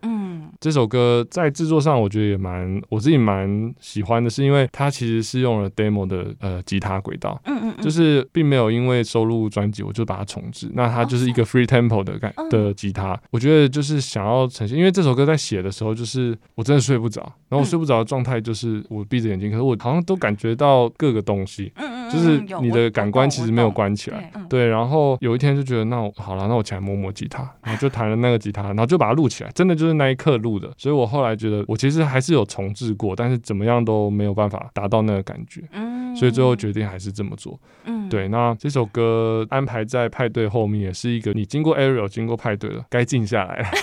[0.61, 7.41] 这首歌在制作上，我觉得也蛮我自己蛮喜欢的，是因为它其实是用了 demo 的呃吉他轨道。
[7.45, 13.17] 嗯嗯，就是并没有因为收录专辑我就把它重置，那它就是一个 free tempo 的感的吉他。
[13.31, 21.71] 我觉得就是想要呈现，因为这首歌在写的时候，就是我真的睡不着，然后我睡不着的状态就是我闭着眼睛，可是我好像都感觉到各个东西。
[21.77, 24.33] 嗯嗯，就是你的感官其实没有关起来。
[24.49, 26.13] 对，然后有一天就觉得那我。
[26.17, 30.73] 好了，那我起来摸摸吉他，然后就弹了那个吉他，然后就把它录起来，真的就是那一刻录的。
[30.77, 35.63] 所以我后来觉得，我其实还是有重置过，但是怎么样都没有办法达到那个感觉。
[35.73, 37.59] 嗯，所以最后决定还是这么做。
[37.85, 38.29] 嗯，对。
[38.29, 43.69] 那这首歌安排在派对后面，也是一个你经过 Ariel 经过派对了，该静下来了。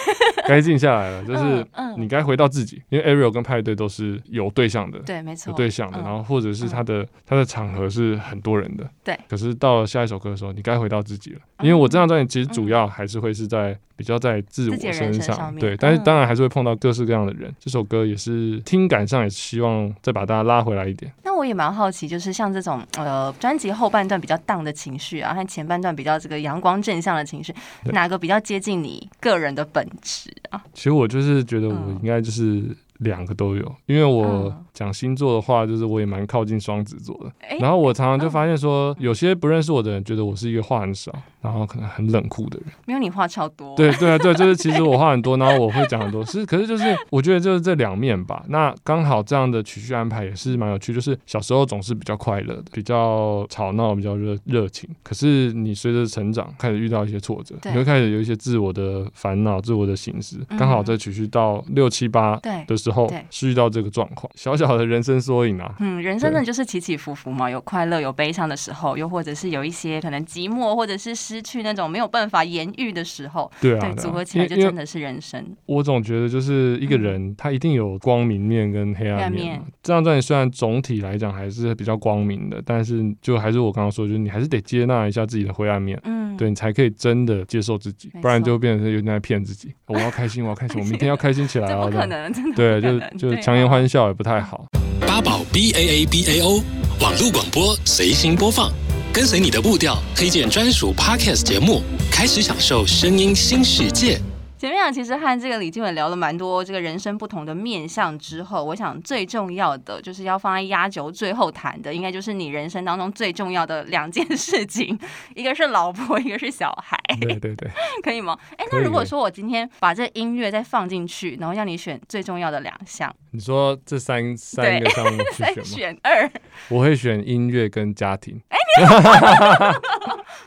[0.48, 1.66] 该静下来了，就是
[1.98, 6.00] 你该回到自己，因为 Ariel 跟派对都是有对象的，对，没错，有对象的。
[6.00, 9.18] 然后或者是他的他的场合是很多人的，对。
[9.30, 15.78] 可是到了下一首歌的时候，你该回到自己了，因为我这张专辑其实主要还是会是在比较在自我身上，对。
[15.78, 17.54] 但是当然还是会碰到各式各样的人。
[17.60, 21.14] 这首歌也是听感上也是希望再把大家拉回来一点。
[21.24, 27.54] 那我也蛮好奇，就是像这种呃专辑后半段比较荡的情绪啊，和前半段比较这个阳光正向的情绪，
[27.92, 30.64] 哪个比较接近你个人的本质啊？
[30.74, 32.64] 其实我就是觉得我应该就是
[33.00, 37.32] 两个都有，因为我讲星座的话，就是我也蛮靠近双子座的。
[37.60, 41.12] 然后我常常就发现说，有些不认识我的人觉得我是一个话很少，
[41.42, 42.68] 然后可能很冷酷的人。
[42.86, 43.76] 没有你话超多。
[43.76, 46.24] 对对啊对，就是其实我话很多，然后我会讲很多。
[46.26, 48.44] 是，可是就是我觉得就是这两面吧。
[48.48, 54.90] 那刚好这样的曲序安排也是蛮有趣，就是小时候总是比较快乐的，比较吵闹，比较热热情。
[55.04, 60.38] 可是你随着成长，开始遇到一些挫折，你会开始有一些自我的烦恼、自我的形式。
[60.58, 65.76] 刚好在曲序到六七八的时候，是遇到这个状况，小小的人生缩影啊。
[65.80, 73.50] 嗯，人生呢就是起起伏伏嘛，有快乐，有悲伤的时候，又或者是有一些可能寂寞，或者是失去那种没有办法言喻的时候。
[73.62, 75.42] 对啊，组合起来就真的是人生。
[75.66, 79.62] 我总觉得就是一个人，他一定有光明面跟黑暗面。
[79.82, 85.98] 这张专辑虽然总体来讲还是比较光明的，但是就还是我刚刚说，就是你还是得接纳一下自己的灰暗面。
[86.04, 89.74] 嗯，对，你才可以真的接受自己，不然就变成有点在骗自己。
[89.88, 91.72] 我要开心，我要开心，我明天要开心起来。
[91.72, 92.56] 啊 不可能，真的。
[92.56, 94.66] 对，就就强颜欢笑也不太好。
[95.02, 96.62] 八宝 B A A B A O
[97.02, 98.72] 网络广播随心播放，
[99.14, 104.18] 跟随你的步调，推荐专属 Podcast 节目，开始享受声音新世界。
[104.58, 114.98] 前面啊，其实和这个李靖玮聊了蛮多这个人生不同的面向之后，我想最重要的就是要放在压轴最后谈的，应该就是你人生当中最重要的两件事情，
[115.36, 116.98] 一个是老婆，一个是小孩。
[117.20, 117.70] 对对对，
[118.02, 118.38] 可以吗？
[118.56, 125.54] 哎，那如果说我今天把这音乐再放进去，然后让你选最重要的两项，你说这三三个项目去选吗？
[125.56, 126.32] 三选二，
[126.70, 128.40] 我会选音乐跟家庭。
[128.48, 128.61] 哎。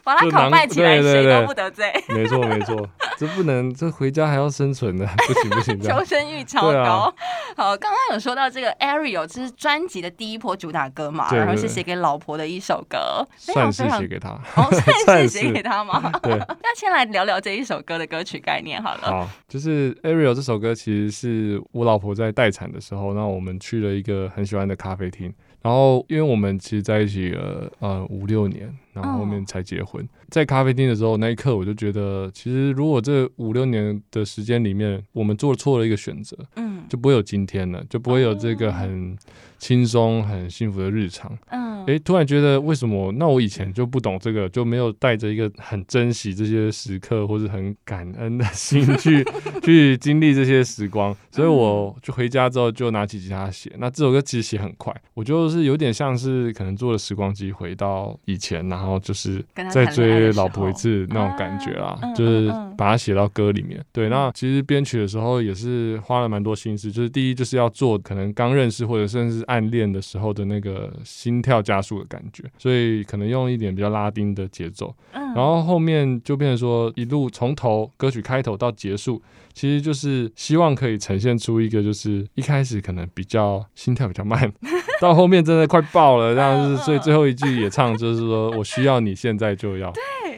[0.03, 1.91] 把他拷贝起来，谁都不得罪。
[2.09, 5.81] 没错没错，这不能，这回家还要生存的，不行不行。
[5.81, 7.13] 求生欲超高。
[7.57, 14.69] 好，刚刚有说到这个 Ariel，这是专辑的第一波主打歌嘛，然后是写给老婆的一首歌，算是写给他，哦，
[15.05, 16.13] 算是写给他吗？
[16.23, 16.37] 对。
[16.63, 19.03] 那先来聊聊这一首歌的歌曲概念好了。
[19.03, 25.33] 好，就是 Ariel 这首歌其实是我老婆在待产的时候，那我们去了一个很喜欢的咖啡厅。
[25.63, 30.01] 然后，因为我们其实在一起呃呃五六年，然后后面才结婚。
[30.01, 30.11] Oh.
[30.31, 39.17] 在咖啡厅的时候，那一刻我就觉得，其实如果这五六年的时间里面，我们做错了一个选择，嗯，就不会有今天了，就不会有这个很
[39.59, 41.37] 轻松、很幸福的日常。
[41.51, 43.13] 嗯，哎，突然觉得为什么？
[43.13, 49.25] 那我以前就不懂这个，就没有带着一个很珍惜这些时刻，或是很感恩的心 去
[49.63, 51.15] 去经历这些时光。
[51.31, 53.71] 所以我就回家之后就拿起吉他写。
[53.79, 63.85] 那这首歌其实写很快，我就是有点像是可能坐了时光机回到以前，然后就是再追老婆一次那种感觉啦，就是把它写到歌里面。
[63.93, 79.23] 对，那其实编曲的时候也是花了蛮多心思，就是第一就是要做可能刚认识或者甚至暗恋的时候的那个心跳加速的感觉，所以可能用一点比较拉丁的节奏，然后后面就变成说一路从头歌曲开头到结束，
[79.55, 84.53] 其实就是希望可以呈现出一个就是一开始可能比较心跳比较慢，
[85.01, 89.93] 到后面真的快爆了这样子，所以最后一句也唱就是说我需要你现在就要。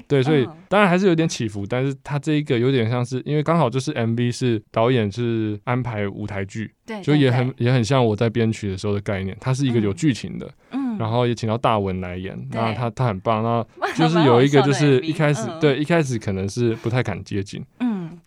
[0.09, 17.76] 对，所以当然还是有点起伏，但是他这一个有点像是，因为刚好就是 MV 是导演是安排舞台剧，对，就也很也很像我在编曲的时候的概念，它是一个有剧情的，嗯，然后也请到大文来演，然后他他很棒，然后 就是有一个就是一开始对一开始可能是不太敢接近，嗯，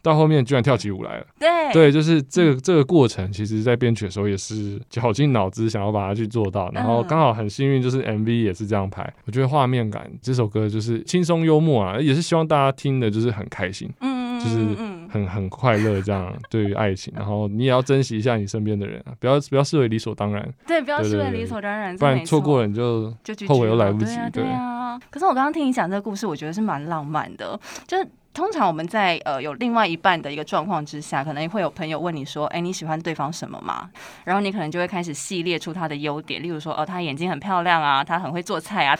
[0.01, 11.99] 到后面居然跳起舞来了，对，对，就是这个这个过程，其实在编曲的时候也是绞尽脑汁想要把它去做到，然后刚好很幸运就是 MV 也是这样拍，我觉得画面感这首歌就是轻松幽默啊。
[11.99, 14.57] 也是希望大家听的就是很开心，嗯，就是
[15.09, 16.33] 很很快乐这样。
[16.49, 20.47] 对于爱情，然后你也要珍惜一下你身边的人啊，不要不要视为理所当然。
[20.65, 23.13] 对，不要视为理所当然，不然错过了你就
[23.47, 24.15] 后悔又来不及。
[24.31, 27.59] 对啊，可是我刚刚听你讲这个故事，我觉得是蛮浪漫的。
[27.85, 33.89] 就是通常我们在呃有另外一半的一个状况之下，可能会有朋友问你说：“哎，你喜欢对方什么吗？”
[34.23, 38.97] 然后你可能就会开始系列出他的优点，例如说：“哦，他眼睛很漂亮啊，他很会做菜啊。”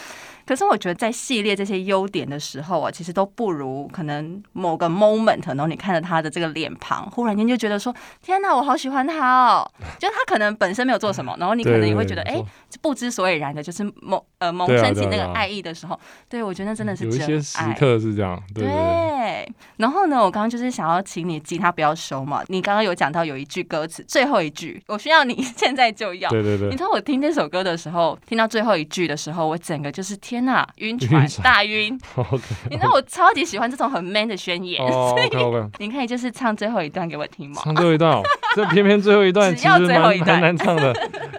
[0.50, 12.44] 可是我觉得在系列这些优点的时候啊，其实都不如可能某个 moment，然后你看着他的这个脸庞，忽然间就觉得说：“天哪，我好喜欢他哦！”就他可能本身没有做什么， 然后你可能也会觉得：“哎，
[12.82, 17.28] 不知所以然的，就是萌呃萌生起那个爱意的时候。”对，我觉得那真的是真爱。
[17.30, 19.48] 有一些时刻是这样，对。
[19.78, 22.44] 然后呢，我刚刚就是想要请你吉他不要收嘛。
[22.48, 26.28] 你刚刚有讲到有一句歌词，最后一句，我需要你现在就要。
[26.32, 26.70] 对对对。
[26.70, 31.94] 你知道我听这首歌的时候，听到最后一句的时候，我整个就是天哪，晕船大晕。
[32.70, 35.30] 你知道我超级喜欢这种很 man 的宣言，所以
[35.78, 37.62] 你可以就是唱最后一段给我听吗？
[37.64, 38.22] 唱最后一段，
[38.56, 40.94] 这偏偏最后一段 其实蛮蛮难唱的。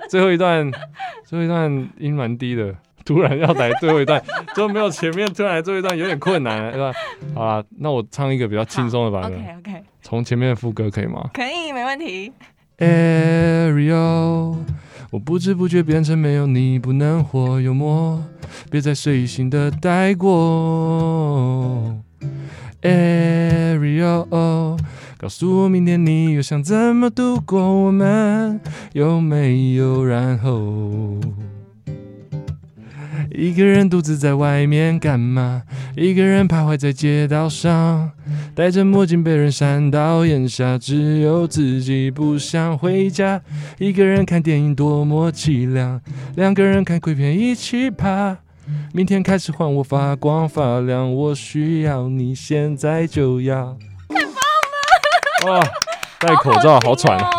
[0.09, 0.71] 最后一段，
[1.25, 2.75] 最后一段音蛮低的。
[3.03, 4.23] 突然要来最后一段，
[4.55, 6.93] 就没有前面突然来最后一段有点困难，对吧？
[7.35, 9.33] 好啦，那我唱一个比较轻松的版本。
[9.33, 11.29] OK OK，从前面的副歌可以吗？
[11.33, 12.31] 可以，没问题。
[12.79, 14.55] Ariel，
[15.11, 18.23] 我不知不觉变成没有你不能活，幽默，
[18.71, 21.97] 别再随性的带过。
[22.81, 24.79] Ariel，
[25.19, 27.61] 告诉我明天你又想怎么度过？
[27.61, 28.61] 我们
[28.93, 31.19] 有没有然后？
[33.33, 35.63] 一个人独自在外面干嘛？
[35.95, 38.11] 一个人徘徊在街道上，
[38.55, 43.41] 戴着墨镜被人扇到眼瞎，只有自己不想回家。
[43.79, 46.01] 一个人看电影多么凄凉，
[46.35, 48.39] 两个人看鬼片一起怕。
[48.93, 53.77] 明天开始换我发光发亮，我需要你现在就要。
[54.09, 54.17] 太
[55.43, 55.61] 棒了！
[55.61, 55.69] 哇，
[56.19, 57.31] 戴口罩好喘啊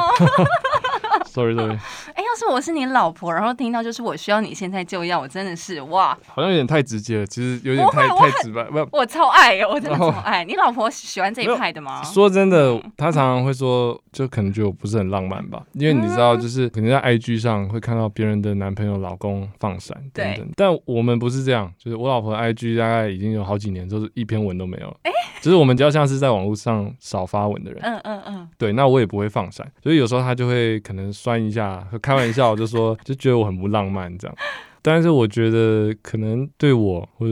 [1.26, 1.78] ！Sorry Sorry。
[2.32, 8.64] 要是我是你老婆，然后听到就是我需要你现在就要，我真的是哇，好像有点太直接了，其实有点太太直白。
[8.64, 10.46] 不，我超爱，我真的超爱。
[10.46, 12.02] 你老婆喜欢这一派的吗？
[12.04, 24.98] 说真的，她常常会说，就可能觉得我不是很浪漫吧，因为你知道，就是可能在 IG 上会看到别人的男朋友、老公放闪等等，但我们不是这样，就是我老婆 IG 大概已经有好几年，就是一篇文都没有了。
[25.04, 27.82] 哎，就是我们比较像是在网络上少发文的人。
[27.84, 34.36] 嗯嗯嗯，对，那我也不会放闪，所以有时候她就会可能酸一下，开玩笑就说，就觉得我很不浪漫这样，
[34.82, 37.32] 但是我觉得可能对我或者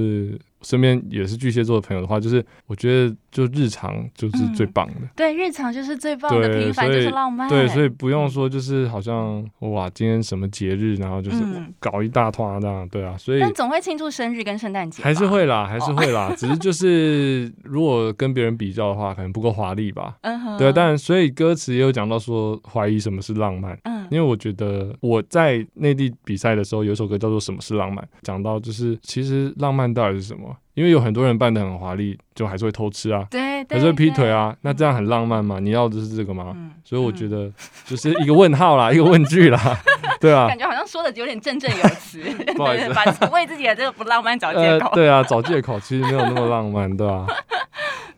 [0.61, 4.93] 身边也是巨蟹座的朋友的话，就是我觉得就日常就是最棒的。
[5.01, 7.47] 嗯、对，日常就是最棒的，平凡就是浪漫。
[7.47, 11.37] 对，所以不用说，就是好像哇，今天什么节日，然后就是
[11.79, 13.15] 搞一大团这样，对啊。
[13.17, 16.29] 所以，但总会庆祝生日跟圣诞节，还是会啦，还是会啦。
[16.31, 20.17] 哦、 只是就是如果跟别人比较的话，可能不够华丽吧。
[20.21, 20.57] 嗯哼。
[20.57, 23.77] 对，但所以歌词也有讲到说，怀疑什么是浪漫。
[23.83, 24.07] 嗯。
[24.09, 30.48] 因为我觉得我在内地比赛的时候，有一首歌叫做《什么是浪漫》，讲到就是其实浪漫到底是什么？
[30.79, 35.59] 因为有很多人扮的很华丽，就还是会偷吃啊，对，还是会劈腿啊，那这样很浪漫吗？
[35.59, 36.55] 你要的是这个吗？
[36.85, 37.51] 所以我觉得
[37.83, 39.77] 就是一个问号啦，一个问句啦，
[40.21, 42.21] 对啊，感觉好像说的有点振振有词，
[42.55, 47.27] 不好意思， 把为自己的这个不浪漫找借口，对啊，找借口其实没有那么浪漫，对啊。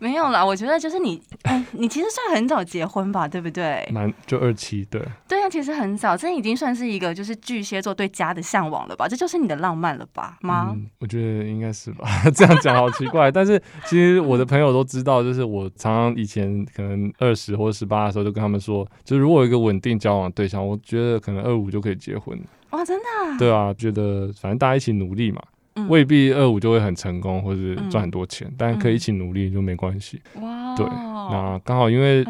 [0.02, 3.88] 没有啦，我觉得就是你，哎，你其实算很早结婚吧， 对不对？
[3.94, 5.00] 蛮就二七，对。
[5.28, 9.08] 对啊，其实很早，这已经算是一个就是巨蟹座对家的向往了吧？
[9.08, 10.40] 这就是你的浪漫了吧？
[10.42, 10.72] 吗？
[10.76, 12.08] 嗯，我觉得应该是吧。
[12.34, 22.36] 这样讲好奇怪， 但是其实我的朋友都知道，就是我常常以前可能二十或者十八的时候，就跟他们说，就是如果有一个稳定交往的对象，我觉得可能二五就可以结婚。
[22.72, 23.38] 哇，真的啊？
[23.38, 25.40] 对啊，觉得反正大家一起努力嘛。
[25.88, 30.22] 未必二五就会很成功，或是赚很多钱，嗯、但可以一起努力就没关系。
[30.42, 32.26] 哇，对，那刚好因为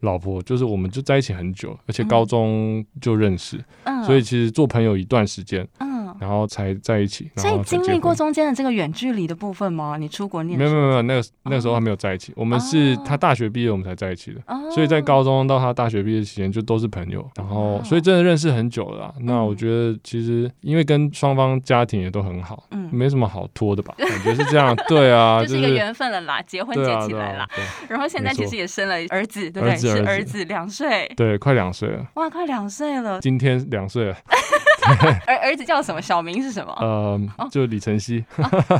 [0.00, 5.66] 老婆就是我们就在一起很久，而且高中就认识，嗯、所以其实做朋友一段时间。
[5.78, 9.96] 嗯然后才在一起，所以经历过中间的这个远距离的部分吗？
[9.98, 10.58] 你出国念？
[10.58, 12.32] 没有没有没有，那个那个时候还没有在一起。
[12.36, 14.40] 我们是他大学毕业我们才在一起的，
[14.72, 17.26] 所以在高中到他大学毕业期间就都是朋友。
[17.36, 19.14] 然后所以真的认识很久了。
[19.20, 23.94] 那我觉得其实因为跟双方家庭也都很好，嗯，没什么好拖的吧？
[23.98, 24.74] 感觉是这样。
[24.88, 27.46] 对啊， 就是一个缘分了啦，结婚结起来了。
[27.88, 29.76] 然后现在其实也生了儿子，对不对？
[29.76, 32.06] 是儿子两岁，对，快两岁了。
[32.14, 34.16] 哇，快两岁了，今天两岁了。
[35.26, 36.00] 儿儿子叫什么？
[36.00, 36.72] 小名是什么？
[36.80, 37.20] 呃，
[37.50, 38.24] 就李 晨曦。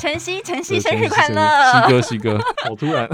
[0.00, 1.40] 晨曦，晨曦，生日快乐！
[1.72, 2.38] 曦哥，曦哥，
[2.68, 3.08] 好突然。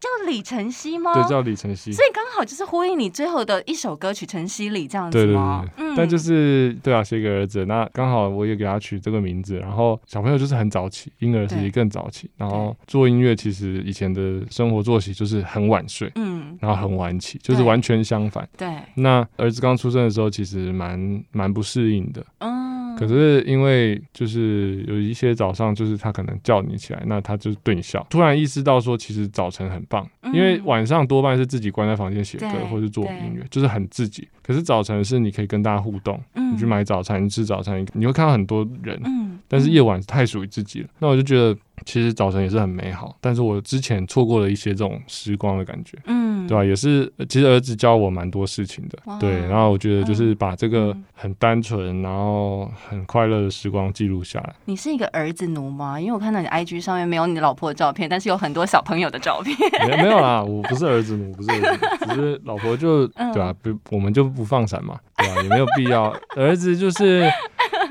[0.00, 1.12] 叫李晨曦吗？
[1.14, 1.92] 对，叫李晨曦。
[1.92, 5.64] 所以刚好就是呼应你最后的一首歌曲《晨曦里》这样子吗？
[5.76, 5.96] 对对对。
[5.96, 9.56] 但就是对啊，写给儿子，那刚好我也给他取这个名字。
[9.58, 12.30] 然后小朋友就是很早起，婴儿时期更早起。
[12.36, 18.48] 然后做音乐，其实以前的生活作息就是很晚睡，嗯，然后很晚起，就是完全相反。
[18.56, 18.68] 对。
[18.94, 22.24] 那儿子刚出生的时候，其实蛮蛮不适应的。
[22.38, 22.65] 嗯，
[22.96, 28.04] 可是因为就是有一些早上，就是他可能叫你起来，那他就对你笑。
[28.10, 34.26] 突然意识到说，其实早晨很棒，因为晚上多半是自己关在房间写歌或是做音乐，就是很自己。
[34.42, 39.00] 可是早晨是你可以跟大家互动，你去买早餐，你吃早餐，你会看到很多人。
[39.48, 41.56] 但是夜晚太属于自己了，那我就觉得。
[41.84, 46.64] 其实早晨也是很美好，但是我之前错过了一些这种时光的感觉，嗯，对吧？
[46.64, 49.40] 也是，其实儿子教我蛮多事情的，对。
[49.46, 54.54] 然后我觉得就是把这个很单纯，然后很快乐的时光记录下来。
[54.64, 56.00] 你是一个儿子奴吗？
[56.00, 59.54] 因为我看到你 IG 上面没有你老婆的照片，但是有很多小朋友的照片。
[59.86, 63.54] 没没有啦，我不是儿子奴，不是儿子奴， 只是老婆就对吧？
[63.62, 65.42] 不，我们就不放闪嘛，对吧？
[65.42, 66.10] 也没有必要。
[66.36, 67.30] 儿子就是，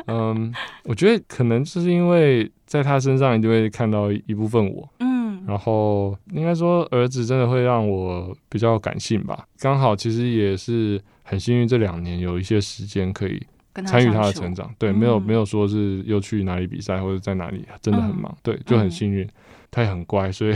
[0.07, 0.53] 嗯，
[0.83, 2.51] 我觉得可能就是因为。
[2.65, 9.45] 在他身上，你就会看到一部分我，嗯，然后应该说，儿子真的会让我比较感性吧。
[9.59, 13.39] 刚好其实也是很幸运，这两年有一些时间可以
[13.85, 14.73] 参与他的成长。
[14.79, 18.31] 对，没有没有说是又去哪里比赛或者在哪里，真的很忙。
[18.31, 19.29] 嗯、对，就很幸运，嗯、
[19.69, 20.55] 他也很乖，所以。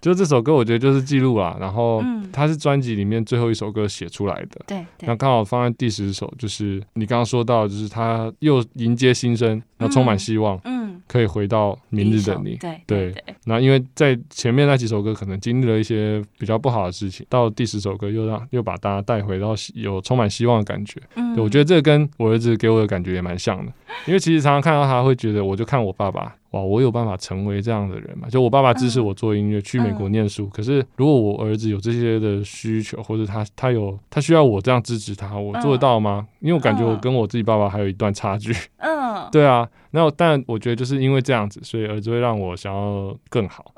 [0.00, 1.56] 就这首歌，我觉得就是记录啦。
[1.60, 4.60] 然后它是专辑里面最后一首歌写出来的。
[4.66, 4.84] 对。
[5.00, 10.58] 那刚好放在第十首，就是你刚刚说到，就是他又迎接新生，然后充满希望。
[10.64, 10.80] 嗯。
[11.06, 12.56] 可以回到明日的你。
[12.56, 12.80] 对。
[12.86, 13.14] 对。
[13.44, 21.00] 那因为在前面那几首歌可能经历了一些比较不好的事情，到第十首歌又让又把大家带回到有充满希望的感觉。
[21.16, 21.36] 嗯。
[21.36, 23.72] 我觉得这跟我儿子给我的感觉也蛮像的，
[24.06, 26.34] 因为其实常常看到他会觉得，我就看我爸爸。
[26.50, 28.28] 哇，我有办法成为这样的人嘛？
[28.28, 30.48] 就我爸爸支持我做音乐，去美国念书。
[30.48, 36.26] 可是如果我儿子有这些的需求，或者他他有他需要我这样支持他，我做得到吗？
[36.40, 38.52] 因为我感觉我跟我自己爸爸还有一段差距。
[38.78, 39.68] 嗯， 对啊。
[39.92, 43.72] 那但我觉得就是因为这样子，所以儿子会让我想要更好，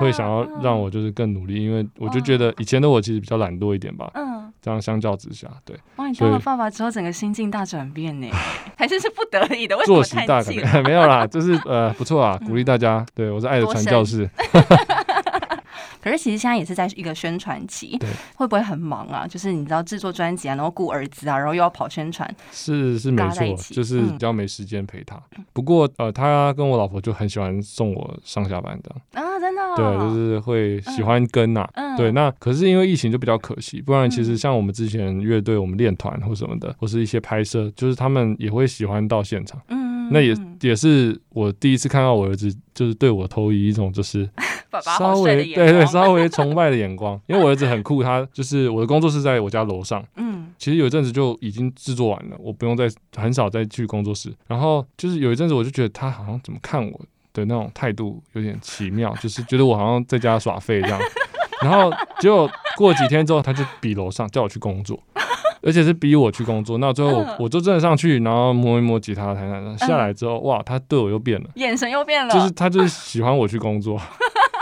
[0.00, 1.62] 会想要让我就是更努力。
[1.62, 4.10] 因为我就觉得以前的我其实比较懒惰一点吧。
[4.14, 4.29] 嗯，
[4.60, 5.74] 这样相较之下，对。
[5.96, 8.28] 哇，你当了爸爸之后，整个心境大转变呢？
[8.76, 9.76] 还是是不得已的？
[9.78, 10.66] 为什么作息大改变？
[10.84, 12.04] 没有啦，就是呃不。
[12.04, 13.06] 错啊，鼓励大家。
[13.14, 14.28] 对，我是爱的传教士。
[16.02, 19.26] 可是其实现在也是在一个宣传期，对，会不会很忙啊？
[19.26, 25.20] 就是你知道制作专辑啊，然后顾儿子啊，然后又要跑宣传，是是没错，就是比较没时间陪他。
[25.52, 28.94] 不过呃，他跟我老婆就很喜欢送我上下班的。
[29.12, 32.12] 啊，真的，对，就是会喜欢跟呐，对。
[32.12, 39.79] 那可是因为疫情就比较可惜，不然其实像我们之前乐队，我们练团或什么的，或是一些拍摄，就是他们也会喜欢到现场，嗯。
[40.10, 44.28] 那也也是我第一次看到我儿子，就是对我投以一种就是
[44.82, 57.00] 稍微对对稍微崇拜的眼光，因为我儿子很酷，他就是我的工作室在我家楼上，嗯，其实有一阵子就已经制作完了，我不用再很少再去工作室，然后就是有一阵子我就觉得他好像怎么看我
[57.32, 61.00] 的那种态度有点奇妙， 就是觉得我好像在家耍废这样，
[61.62, 61.90] 然后
[62.20, 65.00] 结果过几天之后，他就比楼上叫我去工作。
[65.62, 74.00] 而且是逼我去工作，那最后我我就真的上去，然后摸一摸吉他弹弹，下来之后，哇，他对我又变了，眼神又变了，就是他就是喜欢我去工作，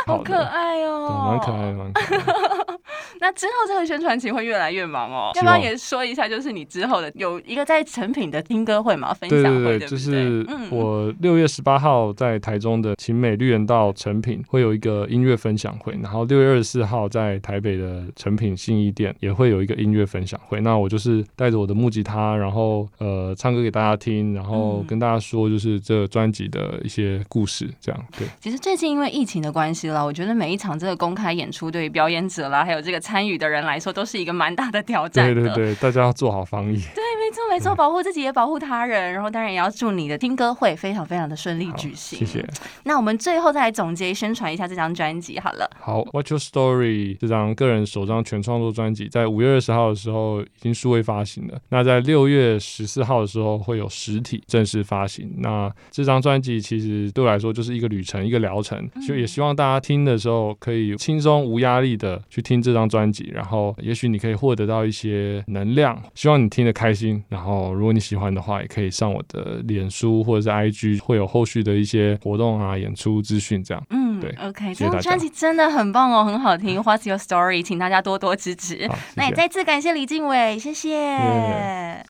[0.08, 2.18] 好可爱哦，蛮可爱的，蛮可爱。
[2.18, 2.78] 的。
[3.20, 20.60] 那之后这个宣传期会越来越忙哦，要不要也说一下，就是你之后的有一个在成品的听歌会嘛，分享会，对对对，就是我六月十八号在台中的晴美绿园道成品会有一个音乐分享会，然后六月二十四号在台北的成品信义店也会有一个音乐分享会。
[20.60, 28.26] 那我就是带着我的木吉他，然后呃唱歌给大家听，然后跟大家说就是这专辑的一些故事，这样对。
[28.40, 35.34] 其实最近因为疫情的关系啦，我觉得每一场这个公开演出对于表演者啦，还有这个参与的人来说，都是一个蛮大的挑战。
[35.34, 36.80] 对对对，大家要做好防疫。
[36.94, 39.12] 对，没错没错，保护自己也保护他人。
[39.12, 42.18] 然后当然也要祝你的听歌会非常非常的顺利举行。
[42.18, 42.42] 谢谢。
[42.84, 45.70] 那我们最后再来总结宣传一下这张专辑好了。
[45.78, 51.60] 好，What's Your Story 这张个人首张全创作专辑，在五月二十号的时候已经数位发行了。
[51.68, 55.30] 那在六月十四号的时候会有实体正式发行。
[55.40, 58.88] 那这张专辑其实对我来说就是一个旅程，一个疗程。
[59.06, 66.02] 就也希望大家听的时候可以轻松无压力的去听这张专辑，然后也许你可以获得到一些能量。
[66.14, 67.17] 希望你听得开心。
[67.28, 73.82] 然后如果你喜欢的话，也可以上我的脸书或者是 IG，会有后续的一些活动啊、演出资讯这样。
[73.90, 74.34] 嗯，对。
[74.42, 76.80] OK，这张专辑真的很棒哦，很好听。
[76.82, 77.62] What's Your Story？
[77.62, 78.88] 请大家多多支持。
[79.14, 82.02] 那也再次感谢李晋玮，谢谢。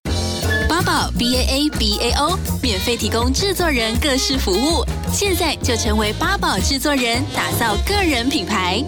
[0.68, 8.84] 八宝 B A A B A O 免费提供制作人各式服务，现在就成为八宝制作人，打造个人品牌。